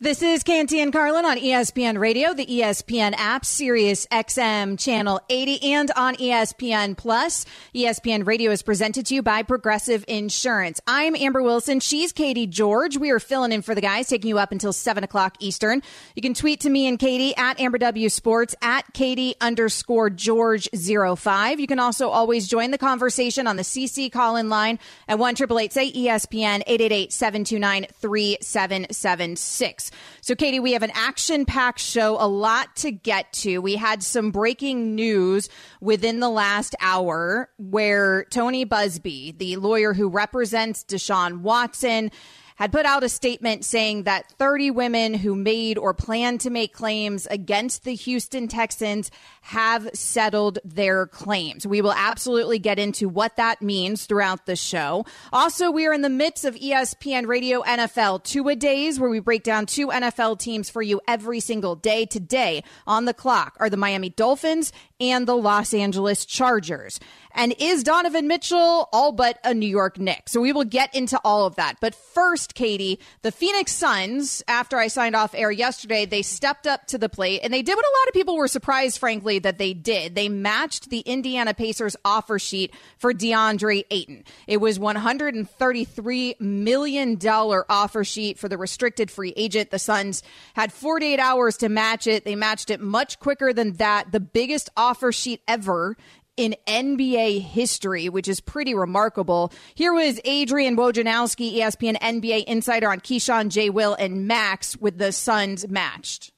[0.00, 5.72] This is Canty and Carlin on ESPN Radio, the ESPN app, Sirius XM channel 80,
[5.72, 7.44] and on ESPN Plus.
[7.74, 10.80] ESPN Radio is presented to you by Progressive Insurance.
[10.86, 11.80] I'm Amber Wilson.
[11.80, 12.96] She's Katie George.
[12.96, 15.82] We are filling in for the guys, taking you up until 7 o'clock Eastern.
[16.14, 20.68] You can tweet to me and Katie at Amber W Sports, at Katie underscore George
[20.72, 21.58] 05.
[21.58, 25.34] You can also always join the conversation on the CC call in line at 1
[25.34, 25.44] say
[25.90, 29.87] ESPN 888 729 3776.
[30.20, 33.58] So, Katie, we have an action packed show, a lot to get to.
[33.58, 35.48] We had some breaking news
[35.80, 42.10] within the last hour where Tony Buzbee, the lawyer who represents Deshaun Watson,
[42.58, 46.72] had put out a statement saying that 30 women who made or planned to make
[46.72, 51.66] claims against the Houston Texans have settled their claims.
[51.66, 55.06] We will absolutely get into what that means throughout the show.
[55.32, 59.20] Also, we are in the midst of ESPN Radio NFL two a days where we
[59.20, 62.06] break down two NFL teams for you every single day.
[62.06, 66.98] Today on the clock are the Miami Dolphins and the Los Angeles Chargers.
[67.38, 70.28] And is Donovan Mitchell all but a New York Knick?
[70.28, 71.76] So we will get into all of that.
[71.80, 76.88] But first, Katie, the Phoenix Suns, after I signed off air yesterday, they stepped up
[76.88, 79.56] to the plate and they did what a lot of people were surprised, frankly, that
[79.56, 80.16] they did.
[80.16, 84.24] They matched the Indiana Pacers offer sheet for DeAndre Ayton.
[84.48, 89.70] It was $133 million offer sheet for the restricted free agent.
[89.70, 92.24] The Suns had 48 hours to match it.
[92.24, 94.10] They matched it much quicker than that.
[94.10, 95.96] The biggest offer sheet ever
[96.38, 99.52] in NBA history, which is pretty remarkable.
[99.74, 103.68] Here was Adrian Wojnarowski, ESPN NBA insider on Keyshawn, J.
[103.68, 106.32] Will, and Max with the Suns matched.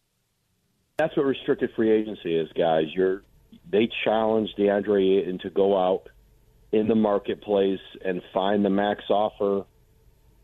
[0.98, 2.86] That's what restricted free agency is, guys.
[2.92, 3.22] You're
[3.70, 6.08] they challenge DeAndre Ayton to go out
[6.72, 9.64] in the marketplace and find the max offer.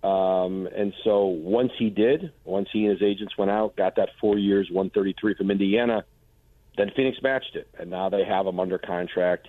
[0.02, 4.10] Um, and so once he did, once he and his agents went out, got that
[4.20, 6.04] four years, 133 from Indiana,
[6.76, 9.48] then Phoenix matched it, and now they have him under contract.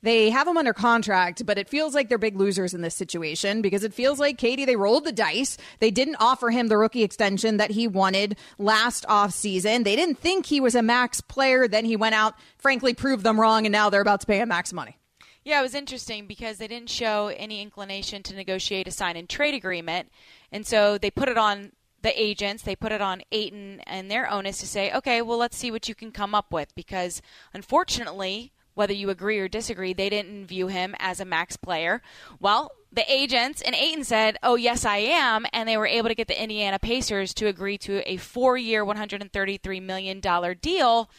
[0.00, 3.62] They have him under contract, but it feels like they're big losers in this situation
[3.62, 5.56] because it feels like Katie, they rolled the dice.
[5.80, 9.82] They didn't offer him the rookie extension that he wanted last offseason.
[9.82, 11.66] They didn't think he was a max player.
[11.66, 14.50] Then he went out, frankly, proved them wrong, and now they're about to pay him
[14.50, 14.96] max money.
[15.44, 19.28] Yeah, it was interesting because they didn't show any inclination to negotiate a sign and
[19.28, 20.10] trade agreement.
[20.52, 21.72] And so they put it on
[22.08, 25.58] the agents, they put it on Ayton and their onus to say, okay, well, let's
[25.58, 27.20] see what you can come up with because
[27.52, 32.00] unfortunately, whether you agree or disagree, they didn't view him as a max player.
[32.40, 36.14] Well, the agents and Ayton said, "Oh yes, I am," and they were able to
[36.14, 41.10] get the Indiana Pacers to agree to a four-year, 133 million dollar deal.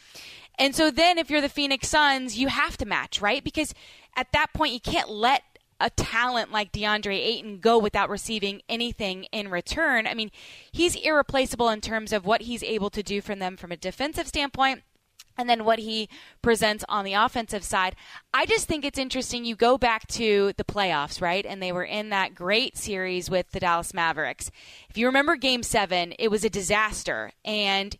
[0.58, 3.44] And so then, if you're the Phoenix Suns, you have to match, right?
[3.44, 3.76] Because
[4.16, 5.44] at that point, you can't let
[5.80, 10.08] a talent like DeAndre Ayton go without receiving anything in return.
[10.08, 10.32] I mean,
[10.72, 14.28] he's irreplaceable in terms of what he's able to do for them from a defensive
[14.28, 14.84] standpoint
[15.40, 16.10] and then what he
[16.42, 17.96] presents on the offensive side.
[18.34, 19.46] I just think it's interesting.
[19.46, 21.46] You go back to the playoffs, right?
[21.46, 24.52] And they were in that great series with the Dallas Mavericks.
[24.90, 27.32] If you remember game seven, it was a disaster.
[27.46, 27.96] And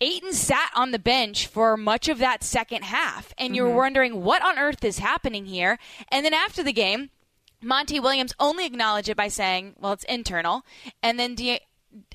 [0.00, 3.32] Ayton sat on the bench for much of that second half.
[3.38, 3.76] And you're mm-hmm.
[3.76, 5.78] wondering what on earth is happening here.
[6.08, 7.10] And then after the game,
[7.62, 10.62] Monty Williams only acknowledged it by saying, well, it's internal.
[11.02, 11.60] And then De-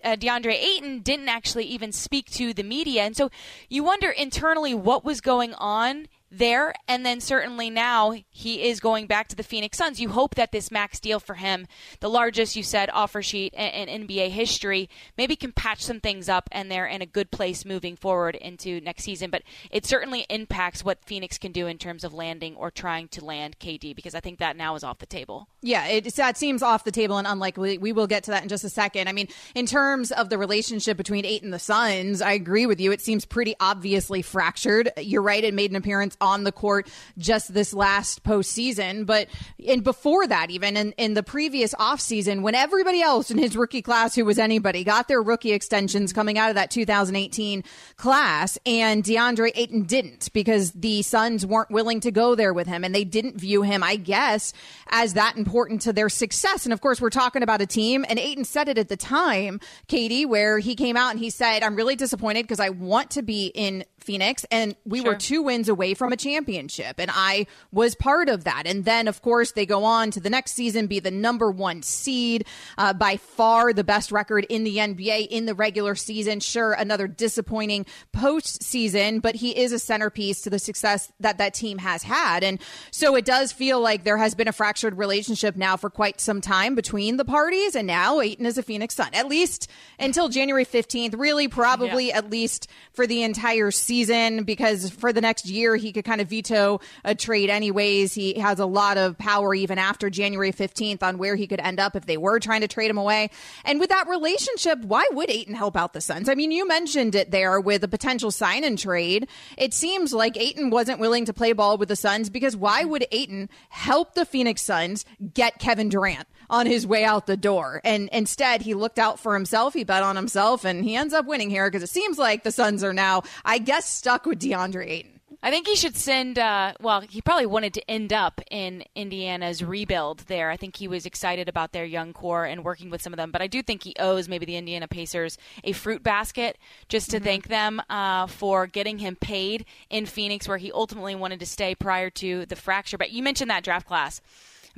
[0.04, 3.04] uh, DeAndre Ayton didn't actually even speak to the media.
[3.04, 3.30] And so
[3.70, 6.74] you wonder internally what was going on there.
[6.88, 10.00] And then certainly now he is going back to the Phoenix Suns.
[10.00, 11.68] You hope that this max deal for him,
[12.00, 16.30] the largest, you said, offer sheet in, in, NBA history, maybe can patch some things
[16.30, 19.30] up and they're in a good place moving forward into next season.
[19.30, 23.26] But it certainly impacts what Phoenix can do in terms of landing or trying to
[23.26, 25.48] land KD because I think that now is off the table.
[25.62, 27.78] Yeah, it, that seems off the table and unlikely.
[27.78, 29.08] We will get to that in just a second.
[29.10, 32.80] I mean, in terms of the relationship between Ayton and the Suns, I agree with
[32.80, 32.92] you.
[32.92, 34.92] It seems pretty obviously fractured.
[34.98, 35.44] You're right.
[35.44, 36.88] It made an appearance on the court
[37.18, 39.06] just this last postseason.
[39.06, 39.28] But
[39.68, 43.82] and before that, even in, in the previous offseason, when everybody else in his rookie
[43.82, 47.64] class who was anybody got their rookie extensions coming out of that 2018
[47.98, 52.84] class, and DeAndre Ayton didn't because the Suns weren't willing to go there with him
[52.84, 54.54] and they didn't view him, I guess,
[54.90, 56.66] as that important to their success.
[56.66, 59.60] And of course, we're talking about a team, and Ayton said it at the time,
[59.88, 63.22] Katie, where he came out and he said, I'm really disappointed because I want to
[63.22, 65.12] be in Phoenix, and we sure.
[65.12, 68.64] were two wins away from a championship, and I was part of that.
[68.66, 71.84] And then, of course, they go on to the next season be the number one
[71.84, 72.48] seed,
[72.80, 76.40] uh, by far the best record in the NBA in the regular season.
[76.40, 81.78] Sure, another disappointing postseason, but he is a centerpiece to the success that that team
[81.78, 82.44] has had.
[82.44, 82.60] And
[82.90, 86.42] so it does feel like there has been a fractured relationship now for quite some
[86.42, 89.70] time between the parties, and now Ayton is a Phoenix Sun, at least
[90.00, 92.18] until January 15th, really, probably yeah.
[92.18, 96.22] at least for the entire season season because for the next year he could kind
[96.22, 98.14] of veto a trade anyways.
[98.14, 101.80] He has a lot of power even after January 15th on where he could end
[101.82, 103.30] up if they were trying to trade him away.
[103.66, 106.30] And with that relationship, why would Ayton help out the Suns?
[106.30, 109.28] I mean, you mentioned it there with a potential sign and trade.
[109.58, 113.06] It seems like Ayton wasn't willing to play ball with the Suns because why would
[113.12, 115.04] Ayton help the Phoenix Suns
[115.34, 116.28] get Kevin Durant?
[116.50, 117.82] On his way out the door.
[117.84, 119.74] And instead, he looked out for himself.
[119.74, 122.52] He bet on himself, and he ends up winning here because it seems like the
[122.52, 125.20] Suns are now, I guess, stuck with DeAndre Ayton.
[125.42, 126.38] I think he should send.
[126.38, 130.50] Uh, well, he probably wanted to end up in Indiana's rebuild there.
[130.50, 133.32] I think he was excited about their young core and working with some of them.
[133.32, 136.58] But I do think he owes maybe the Indiana Pacers a fruit basket
[136.90, 137.26] just to mm-hmm.
[137.26, 141.74] thank them uh, for getting him paid in Phoenix, where he ultimately wanted to stay
[141.74, 142.98] prior to the fracture.
[142.98, 144.22] But you mentioned that draft class.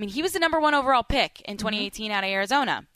[0.01, 2.17] I mean, he was the number one overall pick in 2018 mm-hmm.
[2.17, 2.87] out of Arizona.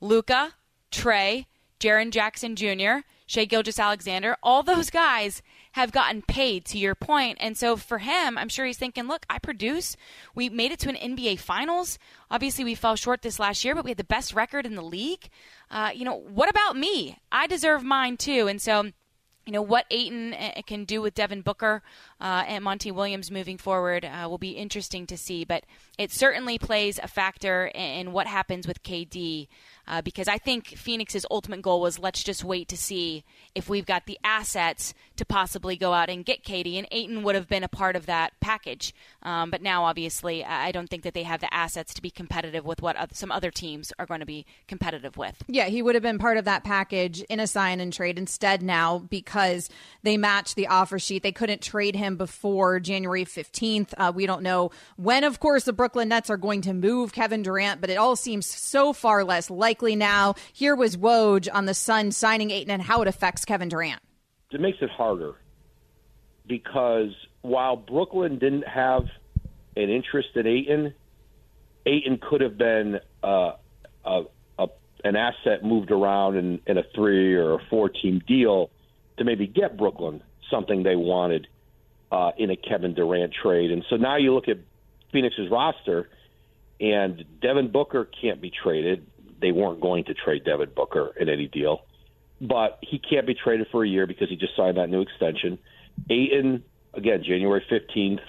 [0.00, 0.54] Luka,
[0.90, 1.44] Trae,
[1.78, 7.36] Jaren Jackson Jr., Shai Gilgeous-Alexander, all those guys have gotten paid to your point.
[7.38, 9.94] And so for him, I'm sure he's thinking, look, I produce.
[10.34, 11.98] We made it to an NBA Finals.
[12.30, 14.82] Obviously, we fell short this last year, but we had the best record in the
[14.82, 15.28] league.
[15.70, 17.18] Uh, you know, what about me?
[17.30, 18.46] I deserve mine too.
[18.48, 18.90] And so
[19.46, 21.82] you know what Ayton uh, can do with Devin Booker
[22.24, 25.44] uh, and Monty Williams moving forward uh, will be interesting to see.
[25.44, 25.64] But
[25.98, 29.46] it certainly plays a factor in, what happens with KD
[29.86, 33.24] uh, because I think Phoenix's ultimate goal was let's just wait to see
[33.54, 37.34] if we've got the assets to possibly go out and get KD, and Ayton would
[37.34, 38.94] have been a part of that package.
[39.22, 42.64] Um, but now, obviously, I don't think that they have the assets to be competitive
[42.64, 45.42] with what some other teams are going to be competitive with.
[45.46, 48.18] Yeah, he would have been part of that package in a sign and trade.
[48.18, 49.68] Instead, now because
[50.02, 53.94] they matched the offer sheet, they couldn't trade him before January 15th.
[53.96, 57.42] Uh, we don't know when, of course, the Brooklyn Nets are going to move Kevin
[57.42, 60.34] Durant, but it all seems so far less likely now.
[60.52, 64.00] Here was Woj on the Sun signing Ayton and how it affects Kevin Durant.
[64.50, 65.34] It makes it harder
[66.46, 67.10] because
[67.42, 69.04] while Brooklyn didn't have
[69.76, 70.94] an interest in Ayton,
[71.86, 73.52] Ayton could have been uh,
[74.04, 74.22] a,
[74.58, 74.66] a,
[75.04, 78.70] an asset moved around in, in a three or a four team deal
[79.18, 81.46] to maybe get Brooklyn something they wanted
[82.14, 83.72] uh, in a Kevin Durant trade.
[83.72, 84.58] And so now you look at
[85.12, 86.08] Phoenix's roster,
[86.80, 89.06] and Devin Booker can't be traded
[89.40, 91.84] they weren't going to trade Devin Booker in any deal.
[92.40, 95.58] But he can't be traded for a year because he just signed that new extension.
[96.08, 96.62] Ayton,
[96.94, 98.20] again, January 15th,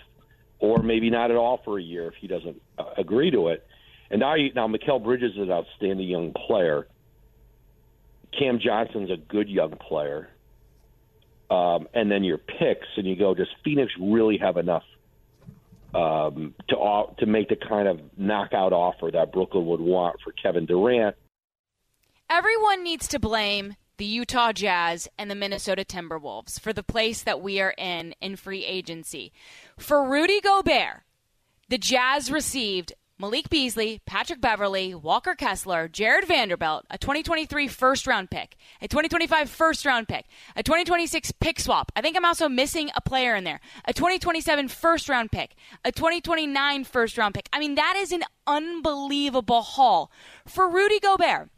[0.59, 3.65] or maybe not at all for a year if he doesn't uh, agree to it.
[4.09, 6.87] And now, you, now Mikal Bridges is an outstanding young player.
[8.37, 10.29] Cam Johnson's a good young player.
[11.49, 14.83] Um, and then your picks, and you go, does Phoenix really have enough
[15.95, 20.65] um, to to make the kind of knockout offer that Brooklyn would want for Kevin
[20.65, 21.15] Durant.
[22.29, 27.39] Everyone needs to blame the Utah Jazz and the Minnesota Timberwolves for the place that
[27.39, 29.31] we are in in free agency.
[29.77, 31.03] For Rudy Gobert,
[31.69, 38.29] the Jazz received Malik Beasley, Patrick Beverley, Walker Kessler, Jarred Vanderbilt, a 2023 first round
[38.29, 40.25] pick, a 2025 first round pick,
[40.57, 41.93] a 2026 pick swap.
[41.95, 43.61] I think I'm also missing a player in there.
[43.85, 45.55] A 2027 first round pick,
[45.85, 47.47] a 2029 first round pick.
[47.53, 50.11] I mean, that is an unbelievable haul
[50.45, 51.49] for Rudy Gobert.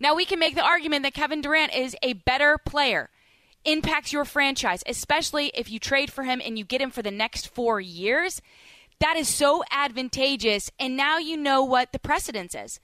[0.00, 3.10] Now, we can make the argument that Kevin Durant is a better player,
[3.64, 7.12] impacts your franchise, especially if you trade for him and you get him for the
[7.12, 8.42] next four years.
[9.04, 10.70] That is so advantageous.
[10.80, 12.80] And now you know what the precedence is.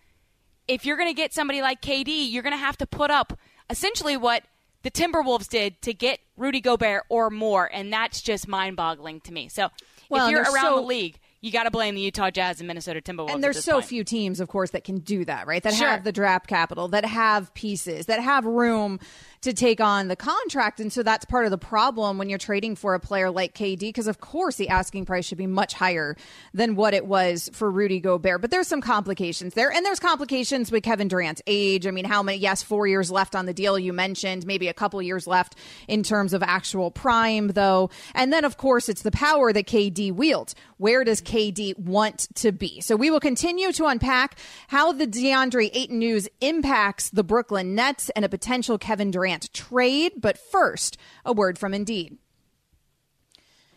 [0.69, 3.39] If you're going to get somebody like KD, you're going to have to put up
[3.71, 4.43] essentially what
[4.83, 7.71] the Timberwolves did to get Rudy Gobert or more.
[7.73, 9.49] And that's just mind boggling to me.
[9.49, 9.71] So
[10.11, 12.69] well, if you're around so- the league, you got to blame the Utah Jazz and
[12.69, 13.33] Minnesota Timberwolves.
[13.33, 13.87] And there's so point.
[13.87, 15.63] few teams, of course, that can do that, right?
[15.63, 15.89] That Sure.
[15.89, 19.01] have the draft capital, that have pieces, that have room
[19.43, 20.81] to take on the contract.
[20.81, 23.81] And so that's part of the problem when you're trading for a player like KD,
[23.81, 26.17] because of course the asking price should be much higher
[26.53, 28.41] than what it was for Rudy Gobert.
[28.41, 29.71] But there's some complications there.
[29.71, 31.87] And there's complications with Kevin Durant's age.
[31.87, 34.75] I mean, how many, yes, four years left on the deal you mentioned, maybe a
[34.75, 35.57] couple years left
[35.89, 37.91] in terms of actual prime, though.
[38.15, 40.55] And then, of course, it's the power that KD wields.
[40.77, 42.81] Where does KD want to be?
[42.81, 48.11] So we will continue to unpack how the DeAndre Ayton news impacts the Brooklyn Nets
[48.11, 50.13] and a potential Kevin Durant trade.
[50.17, 52.19] But first, a word from Indeed.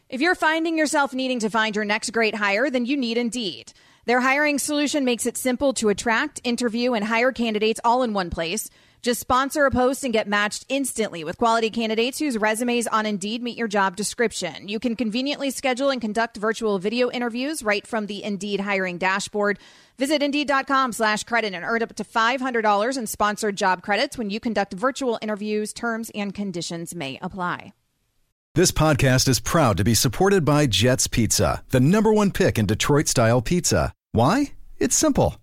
[0.10, 3.74] If you're finding yourself needing to find your next great hire, then you need Indeed.
[4.06, 8.30] Their hiring solution makes it simple to attract, interview, and hire candidates all in one
[8.30, 8.70] place.
[9.04, 13.44] Just sponsor a post and get matched instantly with quality candidates whose resumes on Indeed
[13.44, 14.70] meet your job description.
[14.70, 19.60] You can conveniently schedule and conduct virtual video interviews right from the Indeed hiring dashboard.
[19.98, 24.40] Visit Indeed.com slash credit and earn up to $500 in sponsored job credits when you
[24.40, 25.74] conduct virtual interviews.
[25.74, 27.74] Terms and conditions may apply.
[28.56, 32.68] This podcast is proud to be supported by Jets Pizza, the number one pick in
[32.68, 33.92] Detroit style pizza.
[34.14, 34.54] Why?
[34.78, 35.43] It's simple.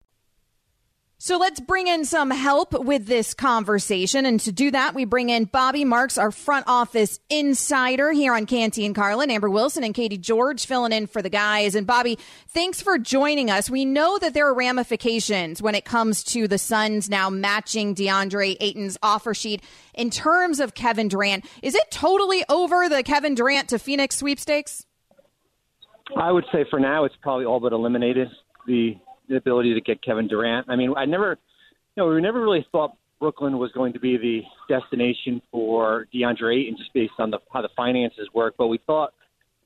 [1.23, 4.25] So let's bring in some help with this conversation.
[4.25, 8.47] And to do that, we bring in Bobby Marks, our front office insider here on
[8.47, 11.75] Canty and Carlin, Amber Wilson and Katie George filling in for the guys.
[11.75, 13.69] And Bobby, thanks for joining us.
[13.69, 18.57] We know that there are ramifications when it comes to the Suns now matching DeAndre
[18.59, 19.61] Ayton's offer sheet
[19.93, 21.45] in terms of Kevin Durant.
[21.61, 24.87] Is it totally over the Kevin Durant to Phoenix sweepstakes?
[26.17, 28.27] I would say for now it's probably all but eliminated
[28.65, 28.97] the,
[29.31, 30.69] the ability to get Kevin Durant.
[30.69, 31.37] I mean, I never,
[31.95, 36.61] you know, we never really thought Brooklyn was going to be the destination for DeAndre
[36.61, 38.55] Ayton just based on the, how the finances work.
[38.57, 39.13] But we thought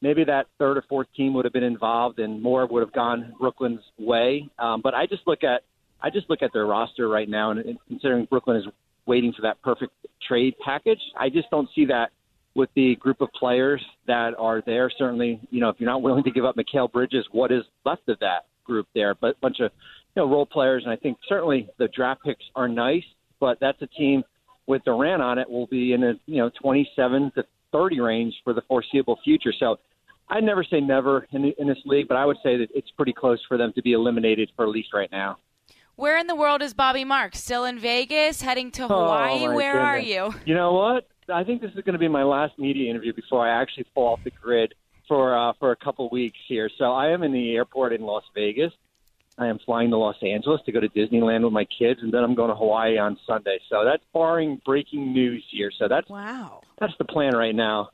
[0.02, 3.34] maybe that third or fourth team would have been involved and more would have gone
[3.40, 4.48] Brooklyn's way.
[4.60, 5.62] Um, but I just look at
[6.02, 8.66] I just look at their roster right now, and, considering Brooklyn is
[9.08, 9.94] waiting for that perfect
[10.28, 12.12] trade package, I just don't see that
[12.54, 14.92] with the group of players that are there.
[14.96, 18.08] Certainly, you know, if you're not willing to give up Mikal Bridges, what is left
[18.10, 19.16] of that group there?
[19.16, 19.72] But a bunch of
[20.16, 23.04] you know role players, and I think certainly the draft picks are nice,
[23.40, 24.24] but that's a team
[24.68, 28.54] with Durant on it will be in a you know 27 to 30 range for
[28.54, 29.54] the foreseeable future.
[29.58, 29.78] So.
[30.28, 33.14] I never say never in, in this league, but I would say that it's pretty
[33.14, 35.38] close for them to be eliminated for at least right now.
[35.98, 37.40] Where in the world is Bobby Marks?
[37.40, 39.48] Still in Vegas, heading to oh, Hawaii?
[39.48, 40.34] Oh, Where are you?
[40.46, 41.08] You know what?
[41.34, 44.14] I think this is going to be my last media interview before I actually fall
[44.14, 44.74] off the grid
[45.08, 46.70] for uh, for a couple weeks here.
[46.78, 48.72] So I am in the airport in Las Vegas.
[49.38, 52.24] I am flying to Los Angeles to go to Disneyland with my kids, and then
[52.24, 53.60] I'm going to Hawaii on Sunday.
[53.70, 55.72] So that's barring breaking news here.
[55.78, 56.62] So that's Wow.
[56.80, 57.90] that's the plan right now.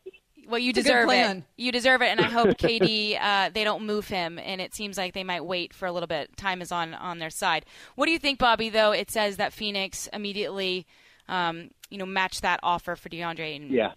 [0.48, 1.44] Well, you It's a deserve it.
[1.58, 4.38] You deserve it, and I hope KD uh, they don't move him.
[4.38, 6.36] And it seems like they might wait for a little bit.
[6.38, 7.66] Time is on on their side.
[7.96, 8.70] What do you think, Bobby?
[8.70, 10.86] Though it says that Phoenix immediately,
[11.28, 13.70] um, you know, matched that offer for DeAndre Ayton.
[13.72, 13.94] Yeah.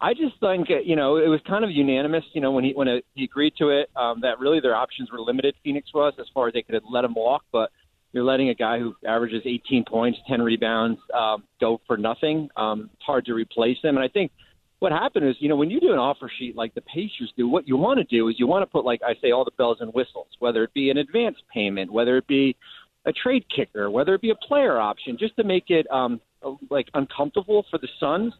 [0.00, 2.24] I just think uh, you know it was kind of unanimous.
[2.32, 5.20] You know when he when he agreed to it, um, that really their options were
[5.20, 5.54] limited.
[5.64, 7.70] Phoenix was as far as they could let him walk, but
[8.12, 12.48] you're letting a guy who averages 18 points, 10 rebounds, um, go for nothing.
[12.56, 14.32] Um, it's hard to replace him, and I think
[14.78, 17.48] what happened is you know when you do an offer sheet like the Pacers do,
[17.48, 19.50] what you want to do is you want to put like I say all the
[19.58, 22.56] bells and whistles, whether it be an advance payment, whether it be
[23.04, 26.20] a trade kicker, whether it be a player option, just to make it um,
[26.70, 28.32] like uncomfortable for the Suns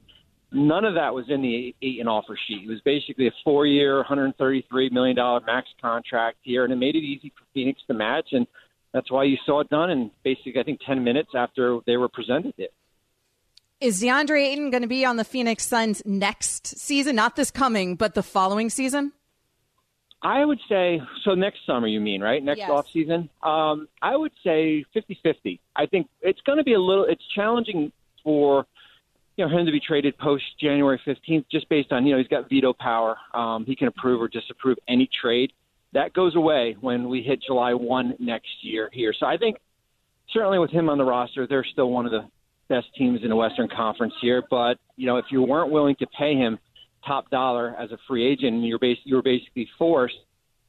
[0.52, 2.64] none of that was in the Ayton offer sheet.
[2.64, 7.33] It was basically a four-year, $133 million max contract here, and it made it easy
[7.38, 8.47] for Phoenix to match, and
[8.93, 12.09] that's why you saw it done in basically, I think, 10 minutes after they were
[12.09, 12.73] presented it.
[13.81, 17.14] Is DeAndre Ayton going to be on the Phoenix Suns next season?
[17.14, 19.12] Not this coming, but the following season?
[20.21, 21.35] I would say so.
[21.37, 22.43] Next summer, you mean right?
[22.43, 22.71] Next Yes.
[22.71, 23.31] off season.
[23.40, 25.61] Um, I would say 50-50.
[25.76, 27.05] I think it's going to be a little.
[27.05, 27.93] It's challenging
[28.25, 28.67] for
[29.38, 32.26] you know him to be traded post January 15th, just based on you know he's
[32.26, 33.16] got veto power.
[33.33, 35.52] Um, he can approve or disapprove any trade.
[35.92, 39.14] That goes away when we hit July 1 next year here.
[39.18, 39.57] So I think
[40.35, 42.28] certainly with him on the roster, they're still one of the
[42.68, 44.42] best teams in the Western Conference here.
[44.50, 46.59] But you know if you weren't willing to pay him
[47.07, 50.16] top dollar as a free agent, you're bas- you were basically forced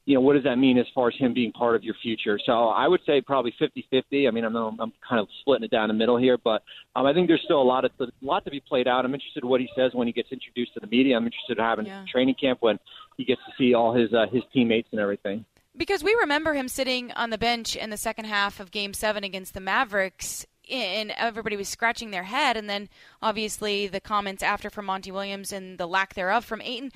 [0.06, 2.38] you know, what does that mean as far as him being part of your future?
[2.44, 4.26] So I would say probably 50-50.
[4.26, 6.62] I mean, I'm, I'm kind of splitting it down the middle here, but
[6.96, 9.04] um, I think there's still a lot of a lot to be played out.
[9.04, 11.16] I'm interested in what he says when he gets introduced to the media.
[11.16, 12.04] I'm interested in having yeah.
[12.10, 12.78] training camp when
[13.16, 15.44] he gets to see all his uh, his teammates and everything.
[15.76, 19.22] Because we remember him sitting on the bench in the second half of Game Seven
[19.22, 22.56] against the Mavericks, and everybody was scratching their head.
[22.56, 22.88] And then
[23.22, 26.92] obviously the comments after from Monty Williams and the lack thereof from Ayton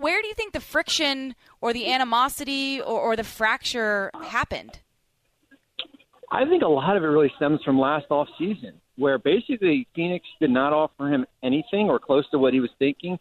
[0.00, 4.80] where do you think the friction or the animosity or, or the fracture happened?
[6.30, 10.26] I think a lot of it really stems from last off season, where basically Phoenix
[10.40, 13.18] did not offer him anything or close to what he was thinking.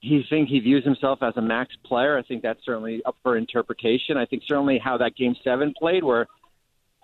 [0.00, 2.18] He think he views himself as a max player.
[2.18, 4.16] I think that's certainly up for interpretation.
[4.16, 6.26] I think certainly how that game seven played, where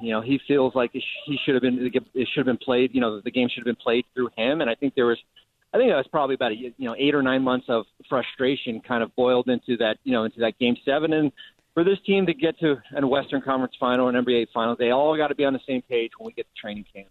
[0.00, 2.94] you know he feels like he should have been it should have been played.
[2.94, 5.18] You know the game should have been played through him, and I think there was
[5.72, 8.80] I think that was probably about a, you know eight or nine months of frustration
[8.80, 11.32] kind of boiled into that you know into that game seven and
[11.74, 15.16] for this team to get to a Western Conference final and NBA finals, they all
[15.16, 17.08] got to be on the same page when we get to training camp.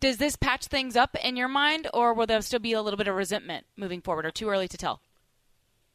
[0.00, 2.96] Does this patch things up in your mind, or will there still be a little
[2.96, 5.00] bit of resentment moving forward, or too early to tell?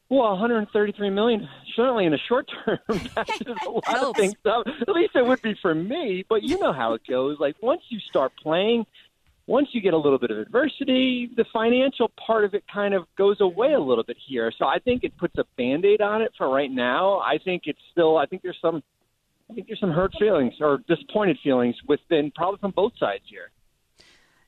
[0.10, 2.78] Well, 133 million certainly in the short term
[3.16, 4.68] patches a lot of things up.
[4.68, 7.40] At least it would be for me, but you know how it goes.
[7.40, 8.86] Like once you start playing,
[9.48, 13.04] once you get a little bit of adversity, the financial part of it kind of
[13.18, 14.52] goes away a little bit here.
[14.58, 17.20] So I think it puts a band aid on it for right now.
[17.20, 18.82] I think it's still, I think there's some,
[19.50, 23.52] I think there's some hurt feelings or disappointed feelings within probably from both sides here.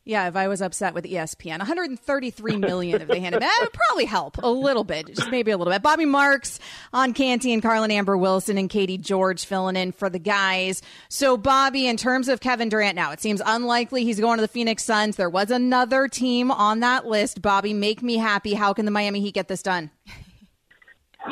[0.07, 4.05] Yeah, if I was upset with ESPN, 133 million if they handed that would probably
[4.05, 5.81] help a little bit, just maybe a little bit.
[5.81, 6.61] Bobby Marks
[6.93, 10.81] on Canty and Carlin Amber Wilson and Katie George filling in for the guys.
[11.09, 14.47] So, Bobby, in terms of Kevin Durant, now it seems unlikely he's going to the
[14.47, 15.17] Phoenix Suns.
[15.17, 17.41] There was another team on that list.
[17.41, 18.53] Bobby, make me happy.
[18.53, 19.91] How can the Miami Heat get this done?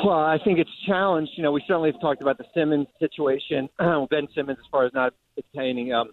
[0.04, 1.32] Well, I think it's challenged.
[1.36, 4.92] You know, we certainly have talked about the Simmons situation, Ben Simmons, as far as
[4.92, 5.94] not obtaining.
[5.94, 6.10] Um,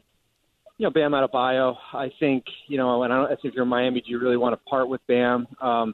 [0.77, 1.75] you know, Bam Adebayo.
[1.93, 4.37] I think, you know, and I don't know if you're in Miami, do you really
[4.37, 5.47] want to part with Bam?
[5.61, 5.93] Um,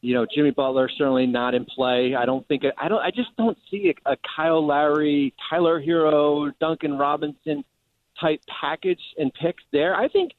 [0.00, 2.14] you know, Jimmy Butler certainly not in play.
[2.16, 3.00] I don't think I don't.
[3.00, 7.64] I just don't see a, a Kyle Lowry, Tyler Herro, Duncan Robinson
[8.20, 9.94] type package and picks there.
[9.94, 10.32] I think.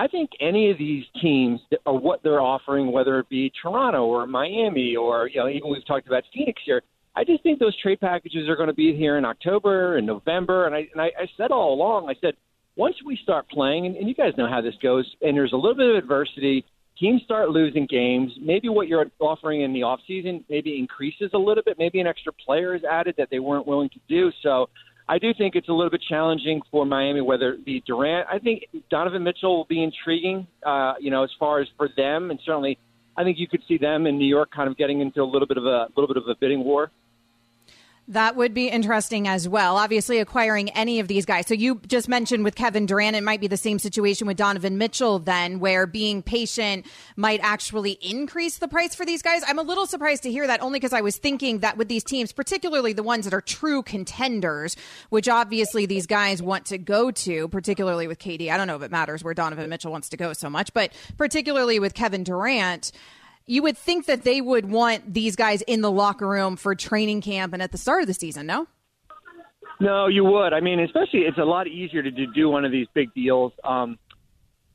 [0.00, 4.28] I think any of these teams or what they're offering, whether it be Toronto or
[4.28, 6.82] Miami or you know even we've talked about Phoenix here,
[7.16, 10.66] I just think those trade packages are going to be here in October and November.
[10.66, 12.34] And I and I, I said all along, I said
[12.78, 15.56] once we start playing, and, and you guys know how this goes, and there's a
[15.56, 16.64] little bit of adversity,
[16.98, 18.32] teams start losing games.
[18.40, 21.76] Maybe what you're offering in the offseason maybe increases a little bit.
[21.76, 24.30] Maybe an extra player is added that they weren't willing to do.
[24.42, 24.70] So
[25.08, 28.28] I do think it's a little bit challenging for Miami, whether it be Durant.
[28.32, 32.30] I think Donovan Mitchell will be intriguing, uh, you know, as far as for them,
[32.30, 32.78] and certainly
[33.16, 35.48] I think you could see them in New York kind of getting into a little
[35.48, 36.92] bit of a little bit of a bidding war.
[38.10, 39.76] That would be interesting as well.
[39.76, 41.46] Obviously, acquiring any of these guys.
[41.46, 44.78] So you just mentioned with Kevin Durant, it might be the same situation with Donovan
[44.78, 49.42] Mitchell, then, where being patient might actually increase the price for these guys.
[49.46, 52.02] I'm a little surprised to hear that only because I was thinking that with these
[52.02, 54.74] teams, particularly the ones that are true contenders,
[55.10, 58.50] which obviously these guys want to go to, particularly with KD.
[58.50, 60.94] I don't know if it matters where Donovan Mitchell wants to go so much, but
[61.18, 62.90] particularly with Kevin Durant
[63.48, 67.22] you would think that they would want these guys in the locker room for training
[67.22, 68.66] camp and at the start of the season, no?
[69.80, 70.52] No, you would.
[70.52, 73.52] I mean, especially it's a lot easier to do one of these big deals.
[73.64, 73.98] Um,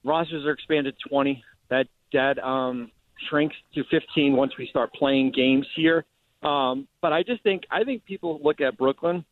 [0.03, 1.43] rosters are expanded 20.
[1.69, 2.91] That that um,
[3.29, 6.05] shrinks to 15 once we start playing games here.
[6.41, 9.25] Um, but I just think I think people look at Brooklyn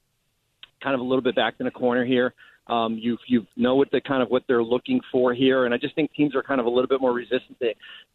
[0.83, 2.33] kind of a little bit back in the corner here.
[2.67, 5.77] Um, you you know what the kind of what they're looking for here, and I
[5.77, 7.73] just think teams are kind of a little bit more resistant to,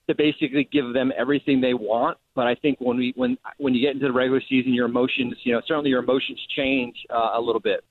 [0.08, 2.16] to basically give them everything they want.
[2.34, 5.34] But I think when we when when you get into the regular season, your emotions,
[5.42, 7.84] you know, certainly your emotions change uh, a little bit.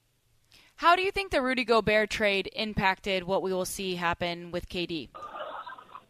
[0.77, 4.67] How do you think the Rudy Gobert trade impacted what we will see happen with
[4.67, 5.09] KD?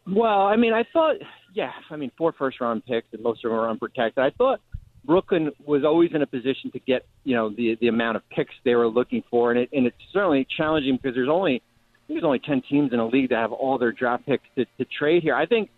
[0.08, 1.16] Well, I mean, I thought,
[1.54, 4.22] yeah, I mean, four first round picks and most of them are unprotected.
[4.22, 4.60] I thought
[5.06, 8.54] Brooklyn was always in a position to get you know the the amount of picks
[8.64, 11.62] they were looking for, and it and it's certainly challenging because there's only
[12.08, 14.86] there's only ten teams in a league that have all their draft picks to, to
[14.98, 15.34] trade here.
[15.34, 15.70] I think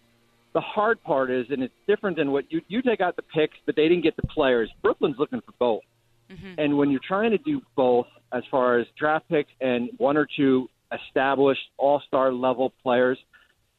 [0.54, 3.56] the hard part is, and it's different than what you you take out the picks,
[3.66, 4.70] but they didn't get the players.
[4.82, 5.82] Brooklyn's looking for both,
[6.30, 6.54] mm-hmm.
[6.58, 10.26] and when you're trying to do both, as far as draft picks and one or
[10.36, 13.18] two established all star level players,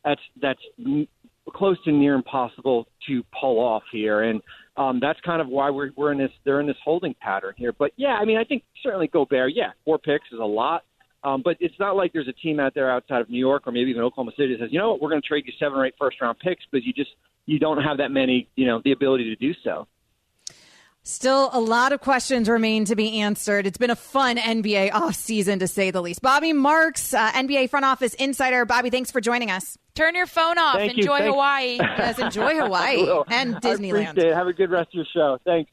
[0.05, 0.61] that's that's
[1.55, 4.41] close to near impossible to pull off here, and
[4.79, 7.73] um, that's kind of why we're we're in this they're in this holding pattern here.
[7.73, 10.83] But yeah, I mean, I think certainly Gobert, yeah, four picks is a lot.
[11.21, 13.73] Um, but it's not like there's a team out there outside of New York or
[13.73, 15.77] maybe even Oklahoma City that says, you know what, we're going to trade you seven
[15.77, 17.09] or eight first round picks, because you just
[17.45, 19.85] you don't have that many, you know, the ability to do so.
[21.03, 23.65] Still, a lot of questions remain to be answered.
[23.65, 26.21] It's been a fun NBA offseason, to say the least.
[26.21, 28.65] Bobby Marks, uh, NBA front office insider.
[28.65, 29.77] Bobby, thanks for joining us.
[29.95, 30.75] Turn your phone off.
[30.75, 30.99] Thank you.
[31.03, 31.77] enjoy Thank- Hawaii.
[31.79, 34.09] Yes, enjoy Hawaii and I Disneyland.
[34.11, 34.35] appreciate it.
[34.35, 35.39] Have a good rest of your show.
[35.45, 35.71] Thanks.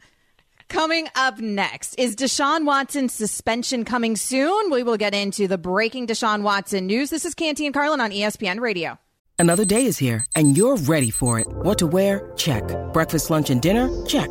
[0.68, 4.70] Coming up next, is Deshaun Watson's suspension coming soon?
[4.70, 7.10] We will get into the breaking Deshaun Watson news.
[7.10, 8.98] This is Canty and Carlin on ESPN Radio.
[9.38, 11.46] Another day is here, and you're ready for it.
[11.48, 12.32] What to wear?
[12.36, 12.64] Check.
[12.94, 13.90] Breakfast, lunch, and dinner?
[14.06, 14.30] Check.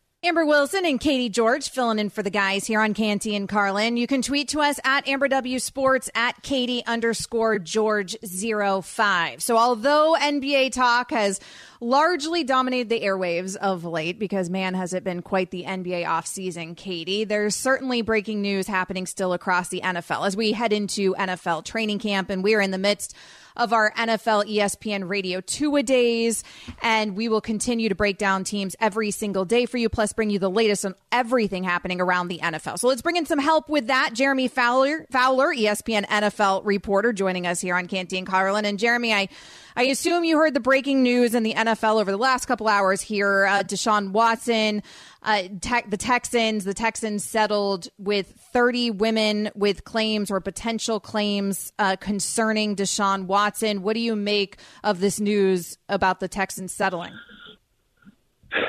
[0.23, 3.97] Amber Wilson and Katie George filling in for the guys here on Canty and Carlin.
[3.97, 9.41] You can tweet to us at Amber W Sports at Katie underscore George zero five.
[9.41, 11.39] So although NBA talk has
[11.79, 16.77] largely dominated the airwaves of late, because man, has it been quite the NBA offseason,
[16.77, 21.65] Katie, there's certainly breaking news happening still across the NFL as we head into NFL
[21.65, 23.15] training camp and we're in the midst
[23.55, 26.43] of our NFL ESPN Radio two a days.
[26.81, 30.29] And we will continue to break down teams every single day for you, plus bring
[30.29, 32.79] you the latest on everything happening around the NFL.
[32.79, 34.11] So let's bring in some help with that.
[34.13, 38.65] Jeremy Fowler, Fowler, ESPN NFL reporter, joining us here on Canty and Carlin.
[38.65, 39.29] And Jeremy, I
[39.75, 43.01] I assume you heard the breaking news in the NFL over the last couple hours
[43.01, 43.45] here.
[43.45, 44.83] Uh, Deshaun Watson,
[45.23, 51.71] uh, te- the Texans, the Texans settled with 30 women with claims or potential claims
[51.79, 53.81] uh, concerning Deshaun Watson.
[53.81, 57.13] What do you make of this news about the Texans settling?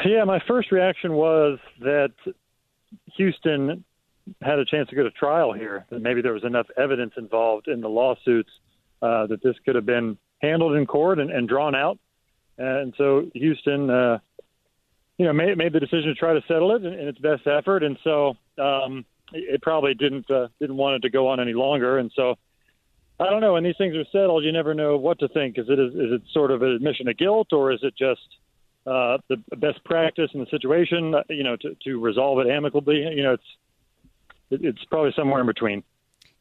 [0.04, 2.12] Yeah, my first reaction was that
[3.16, 3.84] Houston
[4.40, 5.86] had a chance to go to trial here.
[5.90, 8.50] That maybe there was enough evidence involved in the lawsuits
[9.00, 11.98] uh, that this could have been handled in court and, and drawn out.
[12.58, 14.18] And so Houston, uh,
[15.18, 17.46] you know, made, made the decision to try to settle it in, in its best
[17.46, 17.82] effort.
[17.82, 21.98] And so um, it, probably didn't uh, didn't want it to go on any longer.
[21.98, 22.36] And so
[23.20, 23.54] I don't know.
[23.54, 25.58] When these things are settled, you never know what to think.
[25.58, 28.20] Is it is, is it sort of an admission of guilt, or is it just
[28.86, 31.14] uh, the best practice in the situation?
[31.14, 32.96] uh, You know, to, to resolve it amicably.
[32.96, 35.84] You know, it's it's probably somewhere in between.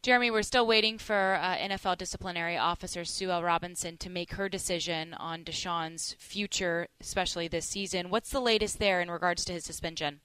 [0.03, 3.43] Jeremy, we're still waiting for uh, NFL disciplinary officer Sue L.
[3.43, 8.09] Robinson to make her decision on Deshaun's future, especially this season.
[8.09, 10.21] What's the latest there in regards to his suspension?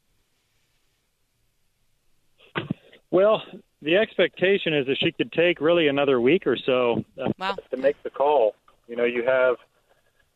[3.10, 3.42] Well,
[3.82, 7.56] the expectation is that she could take really another week or so uh, Wow.
[7.70, 8.54] to make the call.
[8.88, 9.56] You know, you have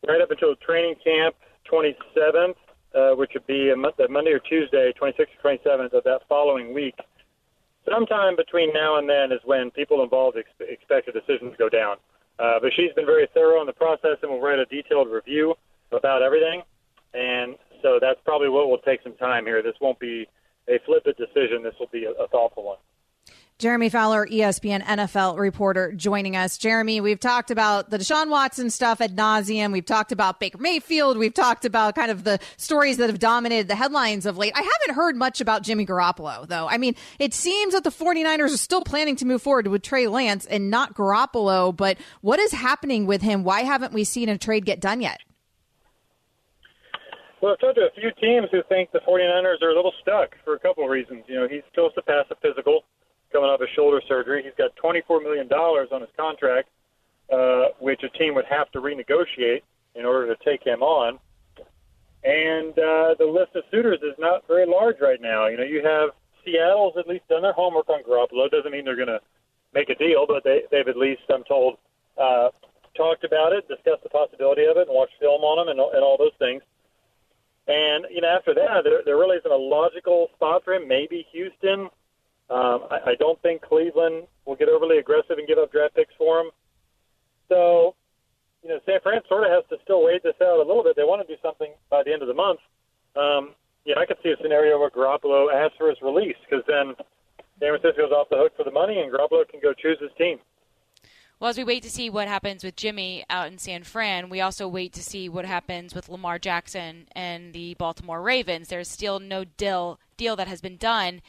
[0.07, 1.35] right up until training camp
[1.71, 2.53] 27th,
[2.93, 6.75] uh, which would be a the Monday or Tuesday, 26th or 27th of that following
[6.75, 6.95] week.
[7.89, 11.69] Sometime between now and then is when people involved ex- expect a decision to go
[11.69, 11.97] down.
[12.39, 15.53] Uh, but she's been very thorough in the process and will write a detailed review
[15.91, 16.61] about everything.
[17.13, 19.61] And so that's probably what will take some time here.
[19.61, 20.27] This won't be
[20.69, 21.63] a flippant decision.
[21.63, 22.77] This will be a, a thoughtful one.
[23.61, 26.57] Jeremy Fowler, ESPN NFL reporter, joining us.
[26.57, 29.71] Jeremy, we've talked about the Deshaun Watson stuff at nauseum.
[29.71, 31.15] We've talked about Baker Mayfield.
[31.15, 34.53] We've talked about kind of the stories that have dominated the headlines of late.
[34.55, 36.67] I haven't heard much about Jimmy Garoppolo, though.
[36.67, 40.07] I mean, it seems that the 49ers are still planning to move forward with Trey
[40.07, 43.43] Lance and not Garoppolo, but what is happening with him?
[43.43, 45.19] Why haven't we seen a trade get done yet?
[47.41, 50.31] Well, I've talked to a few teams who think the 49ers are a little stuck
[50.43, 51.25] for a couple of reasons.
[51.27, 52.85] You know, he's supposed to pass a physical
[53.31, 54.43] coming off his shoulder surgery.
[54.43, 56.69] He's got $24 million on his contract,
[57.31, 59.61] uh, which a team would have to renegotiate
[59.95, 61.19] in order to take him on.
[62.23, 65.47] And uh, the list of suitors is not very large right now.
[65.47, 66.11] You know, you have
[66.45, 68.49] Seattle's at least done their homework on Garoppolo.
[68.49, 69.21] Doesn't mean they're going to
[69.73, 71.77] make a deal, but they, they've at least, I'm told,
[72.17, 72.49] uh,
[72.95, 76.03] talked about it, discussed the possibility of it, and watched film on them and, and
[76.03, 76.61] all those things.
[77.67, 80.87] And you know, after that, there, there really isn't a logical spot for him.
[80.87, 81.89] Maybe Houston.
[82.51, 86.13] Um, I, I don't think Cleveland will get overly aggressive and give up draft picks
[86.17, 86.51] for him.
[87.47, 87.95] So,
[88.61, 90.97] you know, San Fran sort of has to still wait this out a little bit.
[90.97, 92.59] They want to do something by the end of the month.
[93.15, 96.93] Um, yeah, I could see a scenario where Garoppolo asks for his release because then
[97.59, 100.39] San Francisco's off the hook for the money, and Garoppolo can go choose his team.
[101.39, 104.41] Well, as we wait to see what happens with Jimmy out in San Fran, we
[104.41, 108.67] also wait to see what happens with Lamar Jackson and the Baltimore Ravens.
[108.67, 111.21] There's still no deal deal that has been done.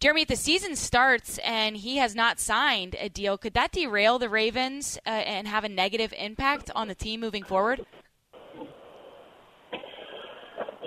[0.00, 4.20] Jeremy, if the season starts and he has not signed a deal, could that derail
[4.20, 7.84] the Ravens uh, and have a negative impact on the team moving forward?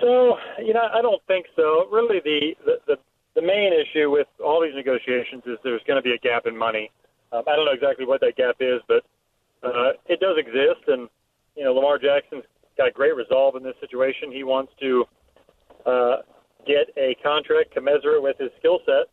[0.00, 1.86] So, you know, I don't think so.
[1.92, 2.96] Really, the, the, the,
[3.34, 6.56] the main issue with all these negotiations is there's going to be a gap in
[6.56, 6.90] money.
[7.32, 9.04] Um, I don't know exactly what that gap is, but
[9.62, 10.88] uh, it does exist.
[10.88, 11.10] And
[11.54, 12.44] you know, Lamar Jackson's
[12.78, 14.32] got great resolve in this situation.
[14.32, 15.04] He wants to
[15.84, 16.16] uh,
[16.66, 19.08] get a contract commensurate with his skill set.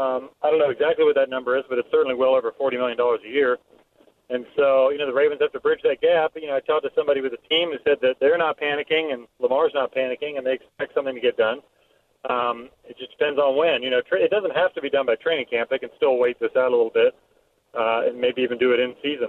[0.00, 2.76] Um, I don't know exactly what that number is, but it's certainly well over forty
[2.76, 3.58] million dollars a year.
[4.30, 6.32] And so, you know, the Ravens have to bridge that gap.
[6.36, 9.12] You know, I talked to somebody with the team who said that they're not panicking
[9.12, 11.58] and Lamar's not panicking, and they expect something to get done.
[12.30, 13.82] Um, it just depends on when.
[13.82, 15.68] You know, tra- it doesn't have to be done by training camp.
[15.68, 17.12] They can still wait this out a little bit
[17.74, 19.28] uh, and maybe even do it in season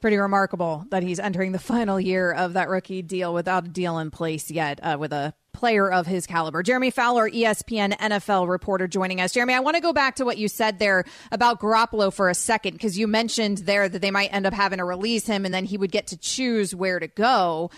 [0.00, 3.98] pretty remarkable that he's entering the final year of that rookie deal without a deal
[3.98, 6.62] in place yet uh, with a player of his caliber.
[6.62, 9.32] Jeremy Fowler, ESPN NFL reporter, joining us.
[9.32, 12.34] Jeremy, I want to go back to what you said there about Garoppolo for a
[12.34, 15.52] second because you mentioned there that they might end up having to release him and
[15.52, 17.70] then he would get to choose where to go.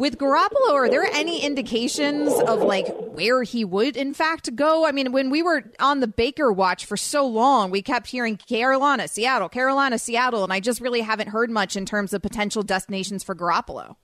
[0.00, 4.86] With Garoppolo, are there any indications of like where he would in fact go?
[4.86, 8.38] I mean, when we were on the Baker watch for so long, we kept hearing
[8.38, 12.62] Carolina, Seattle, Carolina, Seattle, and I just really haven't heard much in terms of potential
[12.62, 13.96] destinations for Garoppolo.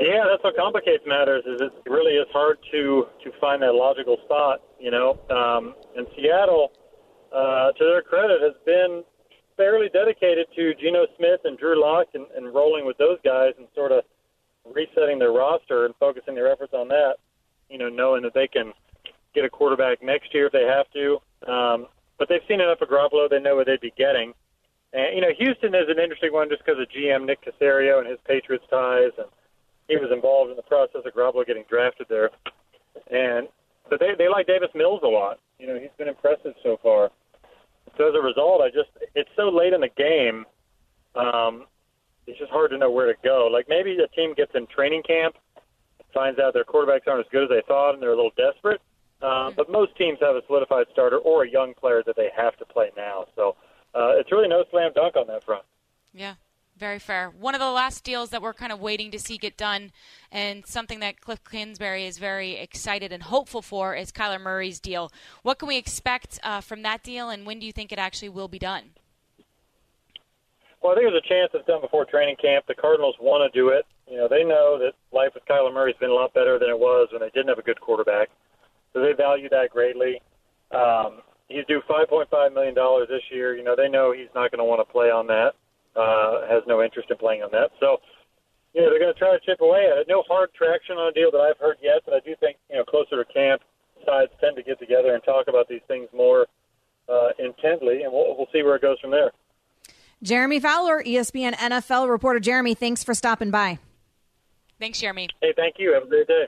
[0.00, 1.44] Yeah, that's what complicates matters.
[1.44, 4.62] Is it really is hard to to find that logical spot.
[4.80, 6.72] You know, um, and Seattle,
[7.36, 9.04] uh, to their credit, has been
[9.56, 13.66] fairly dedicated to Geno Smith and Drew Lock and, and rolling with those guys and
[13.74, 14.04] sort of
[14.64, 17.16] resetting their roster and focusing their efforts on that.
[17.68, 18.72] You know, knowing that they can
[19.34, 21.18] get a quarterback next year if they have to.
[21.50, 21.86] Um,
[22.18, 24.32] but they've seen enough of Garoppolo; they know what they'd be getting.
[24.92, 28.08] And you know, Houston is an interesting one just because of GM Nick Caserio and
[28.08, 29.26] his Patriots ties, and
[29.88, 32.30] he was involved in the process of Garoppolo getting drafted there.
[33.10, 33.48] And
[33.90, 35.40] but they they like Davis Mills a lot.
[35.58, 37.10] You know, he's been impressive so far.
[37.96, 40.44] So as a result, I just it's so late in the game.
[41.14, 41.66] Um,
[42.26, 43.48] it's just hard to know where to go.
[43.52, 45.36] Like maybe a team gets in training camp,
[46.12, 48.80] finds out their quarterbacks aren't as good as they thought, and they're a little desperate.
[49.22, 52.56] Uh, but most teams have a solidified starter or a young player that they have
[52.58, 53.26] to play now.
[53.36, 53.56] So
[53.94, 55.64] uh, it's really no slam dunk on that front.
[56.12, 56.34] Yeah.
[56.84, 57.30] Very fair.
[57.30, 59.90] One of the last deals that we're kind of waiting to see get done,
[60.30, 65.10] and something that Cliff Kingsbury is very excited and hopeful for, is Kyler Murray's deal.
[65.40, 68.28] What can we expect uh, from that deal, and when do you think it actually
[68.28, 68.90] will be done?
[70.82, 72.66] Well, I think there's a chance it's done before training camp.
[72.68, 73.86] The Cardinals want to do it.
[74.06, 76.68] You know, they know that life with Kyler Murray has been a lot better than
[76.68, 78.28] it was when they didn't have a good quarterback,
[78.92, 80.20] so they value that greatly.
[80.70, 82.74] Um, he's due $5.5 million
[83.08, 83.56] this year.
[83.56, 85.54] You know, they know he's not going to want to play on that
[85.96, 87.70] uh, has no interest in playing on that.
[87.80, 87.98] So,
[88.74, 90.06] you know, they're going to try to chip away at it.
[90.08, 92.76] No hard traction on a deal that I've heard yet, but I do think, you
[92.76, 93.62] know, closer to camp,
[94.04, 96.46] sides tend to get together and talk about these things more
[97.08, 99.32] uh, intently, and we'll, we'll see where it goes from there.
[100.22, 102.40] Jeremy Fowler, ESPN NFL reporter.
[102.40, 103.78] Jeremy, thanks for stopping by.
[104.80, 105.28] Thanks, Jeremy.
[105.40, 105.92] Hey, thank you.
[105.92, 106.46] Have a great day.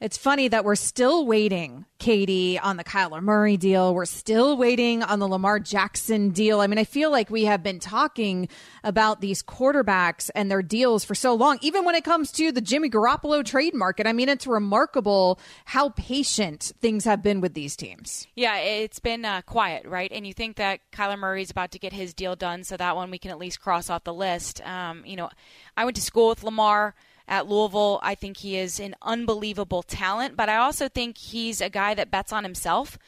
[0.00, 3.94] It's funny that we're still waiting, Katie, on the Kyler Murray deal.
[3.94, 6.60] We're still waiting on the Lamar Jackson deal.
[6.60, 8.48] I mean, I feel like we have been talking
[8.82, 12.60] about these quarterbacks and their deals for so long, even when it comes to the
[12.60, 14.06] Jimmy Garoppolo trade market.
[14.06, 18.26] I mean, it's remarkable how patient things have been with these teams.
[18.34, 20.10] Yeah, it's been uh, quiet, right?
[20.12, 23.10] And you think that Kyler Murray's about to get his deal done, so that one
[23.10, 24.60] we can at least cross off the list.
[24.66, 25.30] Um, you know,
[25.76, 26.94] I went to school with Lamar
[27.26, 28.00] at Louisville.
[28.02, 32.10] I think he is an unbelievable talent, but I also think he's a guy that
[32.10, 32.98] bets on himself.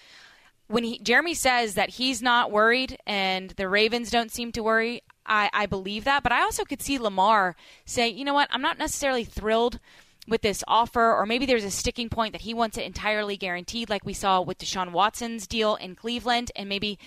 [0.69, 5.03] When he, Jeremy says that he's not worried and the Ravens don't seem to worry,
[5.25, 6.23] I, I believe that.
[6.23, 9.79] But I also could see Lamar say, you know what, I'm not necessarily thrilled
[10.29, 13.89] with this offer, or maybe there's a sticking point that he wants it entirely guaranteed,
[13.89, 16.99] like we saw with Deshaun Watson's deal in Cleveland, and maybe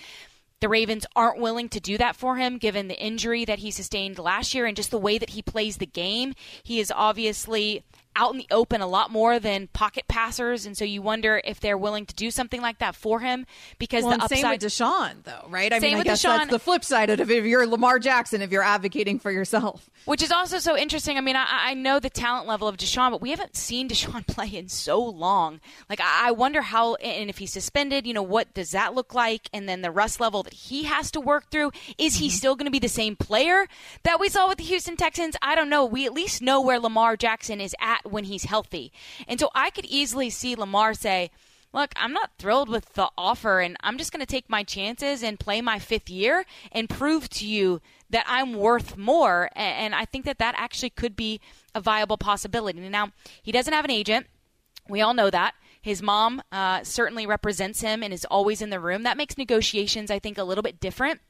[0.60, 4.18] the Ravens aren't willing to do that for him given the injury that he sustained
[4.18, 6.34] last year and just the way that he plays the game.
[6.62, 7.82] He is obviously
[8.16, 11.60] out in the open a lot more than pocket passers, and so you wonder if
[11.60, 13.46] they're willing to do something like that for him
[13.78, 14.38] because well, the upside.
[14.38, 15.72] Same with Deshaun, though, right?
[15.72, 17.30] I same mean, I guess Deshaun, that's the flip side of it.
[17.30, 21.18] If you're Lamar Jackson, if you're advocating for yourself, which is also so interesting.
[21.18, 24.26] I mean, I, I know the talent level of Deshaun, but we haven't seen Deshaun
[24.26, 25.60] play in so long.
[25.88, 29.48] Like, I wonder how, and if he's suspended, you know, what does that look like?
[29.52, 31.72] And then the rust level that he has to work through.
[31.98, 32.34] Is he mm-hmm.
[32.34, 33.66] still going to be the same player
[34.02, 35.36] that we saw with the Houston Texans?
[35.42, 35.84] I don't know.
[35.84, 38.92] We at least know where Lamar Jackson is at when he's healthy.
[39.26, 41.30] And so I could easily see Lamar say,
[41.72, 45.22] look, I'm not thrilled with the offer, and I'm just going to take my chances
[45.22, 49.50] and play my fifth year and prove to you that I'm worth more.
[49.54, 51.40] And I think that that actually could be
[51.74, 52.80] a viable possibility.
[52.80, 54.26] Now, he doesn't have an agent.
[54.88, 55.54] We all know that.
[55.80, 59.04] His mom uh, certainly represents him and is always in the room.
[59.04, 61.20] That makes negotiations, I think, a little bit different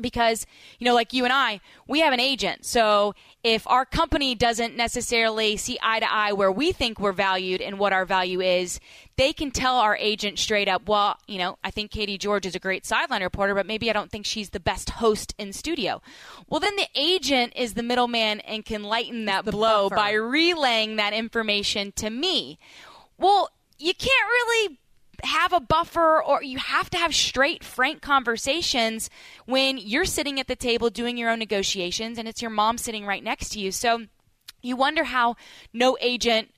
[0.00, 0.46] because
[0.78, 2.64] you know like you and I we have an agent.
[2.64, 7.60] So if our company doesn't necessarily see eye to eye where we think we're valued
[7.60, 8.80] and what our value is
[9.16, 12.54] they can tell our agent straight up well you know I think Katie George is
[12.54, 16.00] a great sideline reporter but maybe I don't think she's the best host in studio.
[16.48, 19.96] Well then the agent is the middleman and can lighten that blow buffer.
[19.96, 22.58] by relaying that information to me.
[23.18, 24.78] Well you can't really
[25.22, 29.10] have a buffer or you have to have straight, frank conversations
[29.46, 33.06] when you're sitting at the table doing your own negotiations and it's your mom sitting
[33.06, 33.70] right next to you.
[33.72, 34.06] So
[34.62, 35.36] you wonder how
[35.72, 36.50] no agent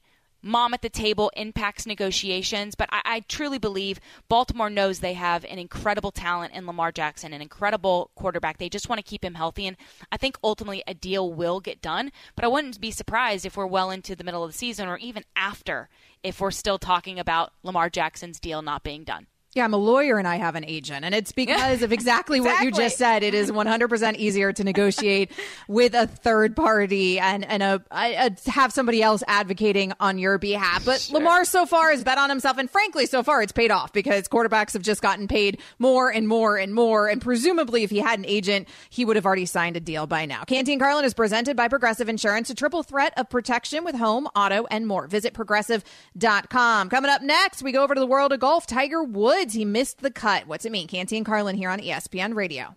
[0.44, 3.98] mom at the table impacts negotiations, but I, I, truly believe
[4.28, 8.58] Baltimore knows they have an incredible talent in Lamar Jackson, an incredible quarterback.
[8.58, 9.76] They just want to keep him healthy, and
[10.12, 12.12] I think ultimately a deal will get done.
[12.36, 14.98] But I wouldn't be surprised if we're well into the middle of the season or
[14.98, 15.88] even after
[16.24, 19.26] if we're still talking about Lamar Jackson's deal not being done.
[19.54, 21.04] Yeah, I'm a lawyer and I have an agent.
[21.04, 23.22] And it's because of exactly, what you just said.
[23.22, 25.30] It is 100% easier to negotiate
[25.68, 30.38] with a third party and, and a, a, a have somebody else advocating on your
[30.38, 30.84] behalf.
[30.84, 31.18] But sure.
[31.18, 32.58] Lamar so far has bet on himself.
[32.58, 36.26] And frankly, so far it's paid off because quarterbacks have just gotten paid more and
[36.26, 37.06] more and more.
[37.06, 40.26] And presumably, if he had an agent, he would have already signed a deal by
[40.26, 40.42] now.
[40.42, 44.26] Canty and Carlin is presented by Progressive Insurance, a triple threat of protection with home,
[44.34, 45.06] auto, and more.
[45.06, 46.88] Visit progressive.com.
[46.90, 48.66] Coming up next, we go over to the world of golf.
[48.66, 50.46] Tiger Woods Woods, he missed the cut.
[50.46, 50.88] What's it mean?
[50.88, 52.76] Canty and Carlin here on ESPN Radio.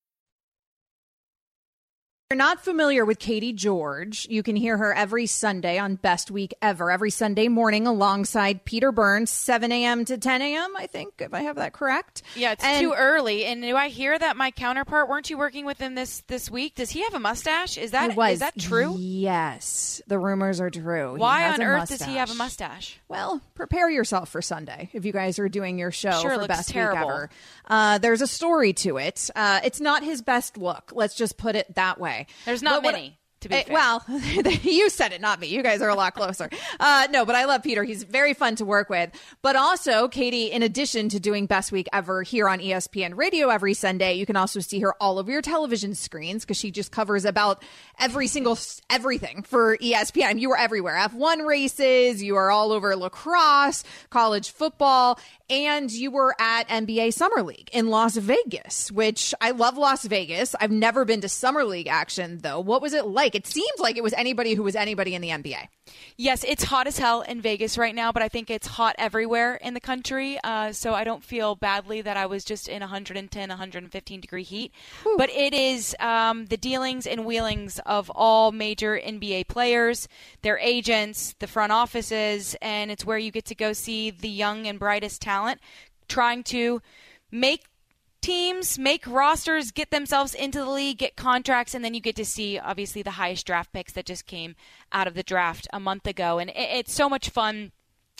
[2.31, 6.53] you're not familiar with Katie George, you can hear her every Sunday on Best Week
[6.61, 10.05] Ever, every Sunday morning alongside Peter Burns, 7 a.m.
[10.05, 12.21] to 10 a.m., I think, if I have that correct.
[12.37, 13.43] Yeah, it's and, too early.
[13.43, 16.75] And do I hear that my counterpart, weren't you working with him this, this week?
[16.75, 17.77] Does he have a mustache?
[17.77, 18.95] Is that, is that true?
[18.97, 21.17] Yes, the rumors are true.
[21.17, 21.97] Why on earth mustache.
[21.97, 22.97] does he have a mustache?
[23.09, 26.69] Well, prepare yourself for Sunday if you guys are doing your show sure, for Best
[26.69, 27.07] terrible.
[27.07, 27.29] Week Ever.
[27.67, 29.29] Uh, there's a story to it.
[29.35, 30.93] Uh, it's not his best look.
[30.95, 32.20] Let's just put it that way.
[32.45, 33.17] There's not but many.
[33.41, 34.03] To be uh, well,
[34.63, 35.47] you said it, not me.
[35.47, 36.49] You guys are a lot closer.
[36.79, 37.83] Uh, no, but I love Peter.
[37.83, 39.11] He's very fun to work with.
[39.41, 43.73] But also, Katie, in addition to doing Best Week Ever here on ESPN Radio every
[43.73, 47.25] Sunday, you can also see her all over your television screens because she just covers
[47.25, 47.63] about
[47.99, 48.57] every single
[48.89, 50.39] everything for ESPN.
[50.39, 50.95] You were everywhere.
[50.95, 52.21] F1 races.
[52.21, 57.89] You are all over lacrosse, college football, and you were at NBA Summer League in
[57.89, 60.55] Las Vegas, which I love Las Vegas.
[60.59, 62.59] I've never been to Summer League action though.
[62.59, 63.30] What was it like?
[63.35, 65.67] It seems like it was anybody who was anybody in the NBA.
[66.17, 69.55] Yes, it's hot as hell in Vegas right now, but I think it's hot everywhere
[69.55, 70.39] in the country.
[70.43, 74.71] Uh, so I don't feel badly that I was just in 110, 115 degree heat.
[75.03, 75.15] Whew.
[75.17, 80.07] But it is um, the dealings and wheelings of all major NBA players,
[80.41, 84.67] their agents, the front offices, and it's where you get to go see the young
[84.67, 85.59] and brightest talent,
[86.07, 86.81] trying to
[87.31, 87.63] make
[88.21, 92.25] teams make rosters, get themselves into the league, get contracts, and then you get to
[92.25, 94.55] see obviously the highest draft picks that just came
[94.91, 96.39] out of the draft a month ago.
[96.39, 97.71] And it's so much fun,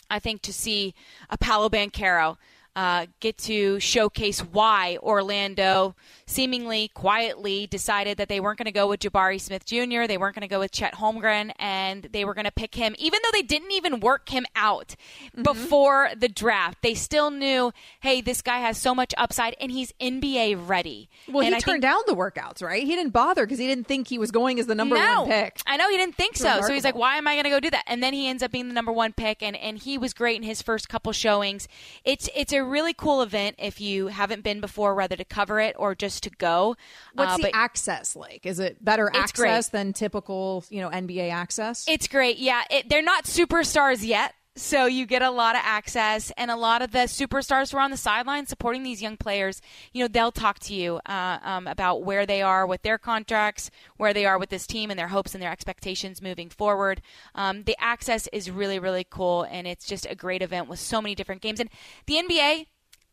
[0.09, 0.93] I think, to see
[1.29, 2.37] a Paolo Banchero
[2.75, 5.95] uh, get to showcase why Orlando
[6.31, 10.35] seemingly quietly decided that they weren't going to go with Jabari Smith Jr., they weren't
[10.35, 13.31] going to go with Chet Holmgren, and they were going to pick him, even though
[13.33, 14.95] they didn't even work him out
[15.27, 15.43] mm-hmm.
[15.43, 16.79] before the draft.
[16.81, 21.09] They still knew, hey, this guy has so much upside, and he's NBA ready.
[21.27, 22.83] Well, and he I turned down the workouts, right?
[22.83, 25.29] He didn't bother because he didn't think he was going as the number no, one
[25.29, 25.61] pick.
[25.67, 26.61] I know he didn't think so.
[26.61, 27.83] So he's like, why am I going to go do that?
[27.87, 30.37] And then he ends up being the number one pick, and, and he was great
[30.37, 31.67] in his first couple showings.
[32.05, 35.75] It's it's a really cool event if you haven't been before, whether to cover it
[35.77, 36.75] or just to go.
[37.13, 38.45] What's uh, the access like?
[38.45, 39.71] Is it better access great.
[39.71, 41.85] than typical, you know, NBA access?
[41.87, 42.37] It's great.
[42.37, 44.33] Yeah, it, they're not superstars yet.
[44.57, 47.81] So you get a lot of access, and a lot of the superstars who are
[47.81, 49.61] on the sideline supporting these young players.
[49.93, 53.71] You know, they'll talk to you uh, um, about where they are with their contracts,
[53.95, 57.01] where they are with this team, and their hopes and their expectations moving forward.
[57.33, 61.01] Um, the access is really, really cool, and it's just a great event with so
[61.01, 61.61] many different games.
[61.61, 61.69] And
[62.05, 62.65] the NBA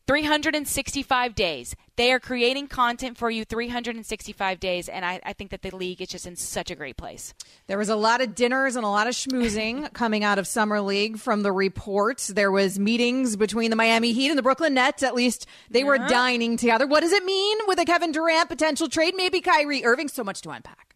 [0.09, 1.75] 365 days.
[1.95, 6.01] They are creating content for you 365 days, and I, I, think that the league
[6.01, 7.35] is just in such a great place.
[7.67, 10.81] There was a lot of dinners and a lot of schmoozing coming out of Summer
[10.81, 12.29] League from the reports.
[12.29, 15.03] There was meetings between the Miami Heat and the Brooklyn Nets.
[15.03, 16.87] At least they were dining together.
[16.87, 19.13] What does it mean with a Kevin Durant potential trade?
[19.15, 20.07] Maybe Kyrie Irving.
[20.07, 20.95] So much to unpack.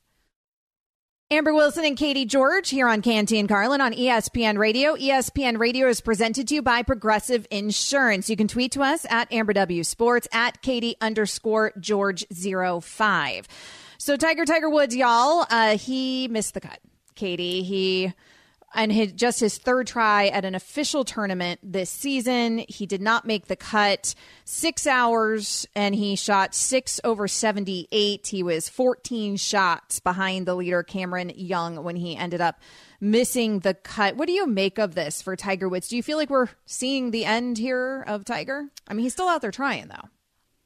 [1.31, 4.95] Amber Wilson and Katie George here on Canty and Carlin on ESPN Radio.
[4.95, 8.29] ESPN Radio is presented to you by Progressive Insurance.
[8.29, 13.47] You can tweet to us at Amber W Sports at Katie underscore George zero five.
[13.97, 16.79] So Tiger Tiger Woods, y'all, uh, he missed the cut.
[17.15, 18.13] Katie, he
[18.73, 22.63] and his, just his third try at an official tournament this season.
[22.67, 24.15] He did not make the cut.
[24.45, 28.27] Six hours, and he shot six over 78.
[28.27, 32.59] He was 14 shots behind the leader, Cameron Young, when he ended up
[32.99, 34.15] missing the cut.
[34.15, 35.87] What do you make of this for Tiger Woods?
[35.87, 38.69] Do you feel like we're seeing the end here of Tiger?
[38.87, 40.09] I mean, he's still out there trying, though.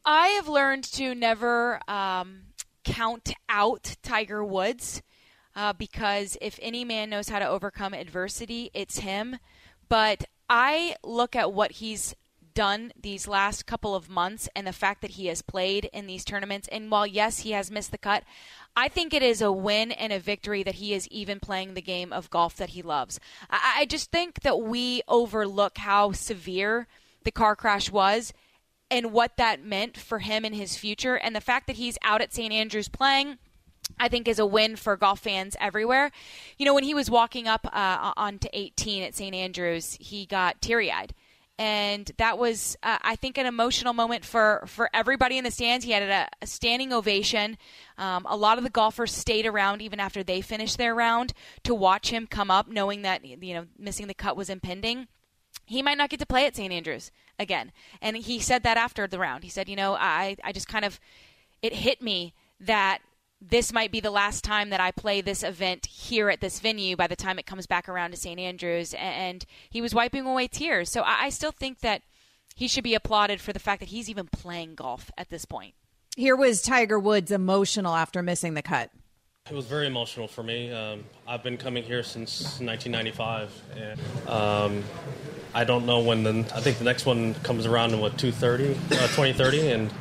[0.05, 2.43] I have learned to never um,
[2.86, 5.01] count out Tiger Woods
[5.58, 9.39] uh, because if any man knows how to overcome adversity, it's him.
[9.89, 12.16] But I look at what he's
[12.53, 16.24] done these last couple of months and the fact that he has played in these
[16.24, 16.68] tournaments.
[16.72, 18.24] And while, yes, he has missed the cut,
[18.76, 21.82] I think it is a win and a victory that he is even playing the
[21.82, 23.20] game of golf that he loves.
[23.49, 26.88] I, I just think that we overlook how severe
[27.24, 28.32] the car crash was
[28.91, 31.16] and what that meant for him and his future.
[31.16, 32.53] And the fact that he's out at St.
[32.53, 33.39] Andrews playing
[33.99, 36.11] I think is a win for golf fans everywhere.
[36.57, 39.35] You know, when he was walking up uh, onto 18 at St.
[39.35, 41.13] Andrews, he got teary eyed.
[41.59, 45.83] And that was, uh, I think, an emotional moment for, for everybody in the stands.
[45.85, 47.57] He had a, a standing ovation.
[47.97, 51.33] Um, a lot of the golfers stayed around even after they finished their round
[51.63, 55.07] to watch him come up, knowing that you know missing the cut was impending.
[55.65, 56.71] He might not get to play at St.
[56.71, 57.71] Andrews again,
[58.03, 59.43] and he said that after the round.
[59.43, 60.99] He said, "You know, I I just kind of
[61.63, 62.99] it hit me that
[63.39, 66.95] this might be the last time that I play this event here at this venue
[66.95, 68.39] by the time it comes back around to St.
[68.39, 68.95] Andrews.
[68.97, 70.89] And he was wiping away tears.
[70.89, 72.01] So I still think that
[72.55, 75.75] he should be applauded for the fact that he's even playing golf at this point.
[76.15, 78.89] Here was Tiger Woods emotional after missing the cut.
[79.47, 80.71] It was very emotional for me.
[80.71, 84.83] Um, I've been coming here since 1995, and um,
[85.53, 86.39] I don't know when the.
[86.53, 89.93] I think the next one comes around in what 230, uh, 2030, and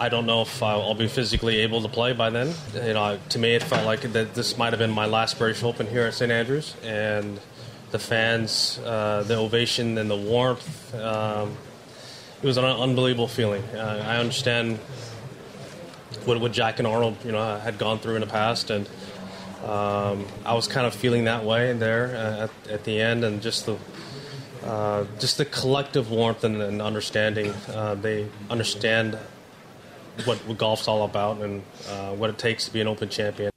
[0.00, 2.54] I don't know if I'll be physically able to play by then.
[2.72, 5.64] You know, to me, it felt like that this might have been my last British
[5.64, 7.40] Open here at St Andrews, and
[7.90, 10.94] the fans, uh, the ovation, and the warmth.
[10.94, 11.56] Um,
[12.40, 13.64] it was an unbelievable feeling.
[13.74, 14.78] Uh, I understand
[16.24, 18.88] what, what Jack and Arnold, you know, had gone through in the past, and
[19.64, 23.42] um, I was kind of feeling that way there uh, at, at the end, and
[23.42, 23.76] just the
[24.62, 27.52] uh, just the collective warmth and, and understanding.
[27.68, 29.18] Uh, they understand
[30.26, 33.50] what, what golf's all about and uh, what it takes to be an Open champion.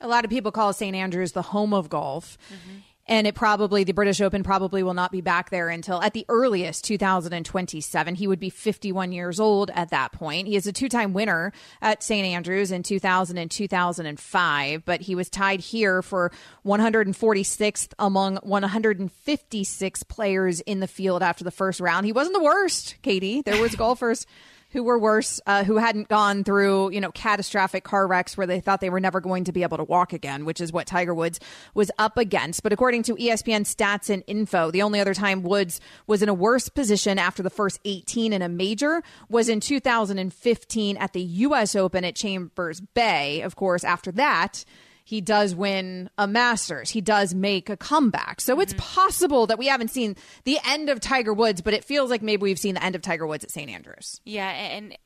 [0.00, 0.96] A lot of people call St.
[0.96, 2.36] Andrews the home of golf.
[2.48, 2.78] Mm-hmm.
[3.06, 6.24] And it probably, the British Open probably will not be back there until at the
[6.28, 8.14] earliest 2027.
[8.14, 10.46] He would be 51 years old at that point.
[10.46, 12.24] He is a two time winner at St.
[12.24, 16.30] Andrews in 2000 and 2005, but he was tied here for
[16.64, 22.06] 146th among 156 players in the field after the first round.
[22.06, 23.42] He wasn't the worst, Katie.
[23.42, 24.26] There was golfers
[24.72, 28.60] who were worse, uh, who hadn't gone through, you know, catastrophic car wrecks where they
[28.60, 31.14] thought they were never going to be able to walk again, which is what Tiger
[31.14, 31.38] Woods
[31.74, 32.62] was up against.
[32.62, 36.34] But according to ESPN stats and info, the only other time Woods was in a
[36.34, 41.76] worse position after the first 18 in a major was in 2015 at the U.S.
[41.76, 43.42] Open at Chambers Bay.
[43.42, 44.64] Of course, after that,
[45.04, 46.90] he does win a Masters.
[46.90, 48.40] He does make a comeback.
[48.40, 48.62] So mm-hmm.
[48.62, 52.22] it's possible that we haven't seen the end of Tiger Woods, but it feels like
[52.22, 53.70] maybe we've seen the end of Tiger Woods at St.
[53.70, 54.20] Andrews.
[54.24, 54.96] Yeah, and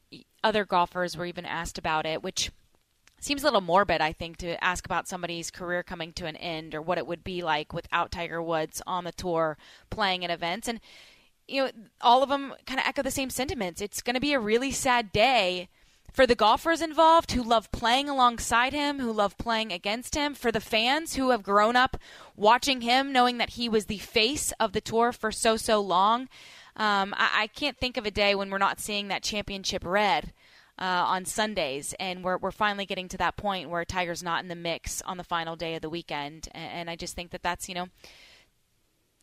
[0.45, 2.51] other golfers were even asked about it, which
[3.21, 6.75] seems a little morbid, I think, to ask about somebody's career coming to an end
[6.75, 9.57] or what it would be like without Tiger Woods on the tour
[9.91, 10.69] playing at events.
[10.69, 10.81] And,
[11.49, 11.71] you know,
[12.01, 13.81] all of them kind of echo the same sentiments.
[13.81, 15.69] It's going to be a really sad day
[16.17, 20.51] for the golfers involved who love playing alongside him, who love playing against him, for
[20.51, 21.99] the fans who have grown up
[22.35, 26.23] watching him, knowing that he was the face of the tour for so, so long.
[26.75, 30.33] Um, I, I, can't think of a day when we're not seeing that championship red.
[30.79, 34.49] Uh, on Sundays, and we're we're finally getting to that point where Tiger's not in
[34.49, 37.43] the mix on the final day of the weekend, and, and I just think that
[37.43, 37.89] that's you know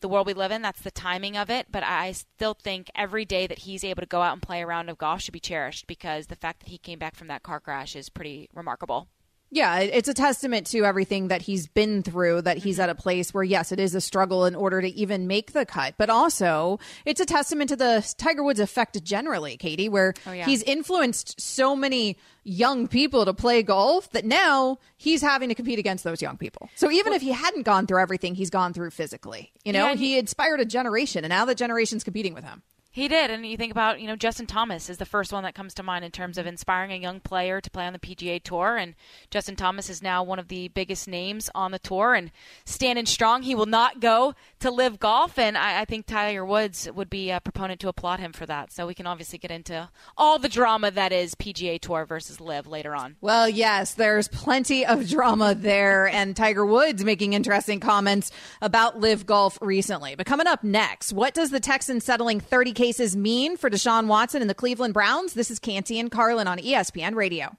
[0.04, 0.62] the world we live in.
[0.62, 1.68] That's the timing of it.
[1.72, 4.68] But I still think every day that he's able to go out and play a
[4.68, 7.42] round of golf should be cherished because the fact that he came back from that
[7.42, 9.08] car crash is pretty remarkable.
[9.54, 12.84] Yeah, it's a testament to everything that he's been through that he's mm-hmm.
[12.84, 15.64] at a place where, yes, it is a struggle in order to even make the
[15.64, 15.94] cut.
[15.98, 20.46] But also, it's a testament to the Tiger Woods effect generally, Katie, where Oh, yeah.
[20.46, 25.78] he's influenced so many young people to play golf that now he's having to compete
[25.78, 26.70] against those young people.
[26.76, 29.92] So even if he hadn't gone through everything he's gone through physically, you know, Yeah,
[29.92, 32.64] and he inspired a generation, and now that generation's competing with him.
[32.94, 35.56] He did, and you think about you know Justin Thomas is the first one that
[35.56, 38.42] comes to mind in terms of inspiring a young player to play on the PGA
[38.42, 38.94] Tour, and
[39.32, 42.30] Justin Thomas is now one of the biggest names on the tour and
[42.66, 43.42] standing strong.
[43.42, 47.32] He will not go to LIV Golf, and I, I think Tiger Woods would be
[47.32, 48.72] a proponent to applaud him for that.
[48.72, 52.68] So we can obviously get into all the drama that is PGA Tour versus LIV
[52.68, 53.18] later on.
[53.20, 59.26] Well, yes, there's plenty of drama there, and Tiger Woods making interesting comments about LIV
[59.26, 60.16] Golf recently.
[60.16, 64.40] But coming up next, what does the Texans settling 30 cases mean for Deshaun Watson
[64.42, 65.34] and the Cleveland Browns?
[65.34, 67.58] This is Canty and Carlin on ESPN Radio.